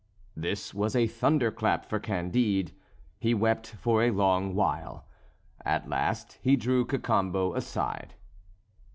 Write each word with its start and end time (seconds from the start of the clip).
This 0.35 0.73
was 0.73 0.95
a 0.95 1.05
thunderclap 1.05 1.85
for 1.85 1.99
Candide: 1.99 2.71
he 3.19 3.35
wept 3.35 3.67
for 3.67 4.01
a 4.01 4.09
long 4.09 4.55
while. 4.55 5.05
At 5.63 5.87
last 5.89 6.39
he 6.41 6.55
drew 6.55 6.85
Cacambo 6.87 7.53
aside. 7.53 8.15